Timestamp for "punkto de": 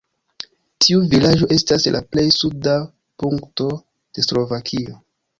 3.25-4.25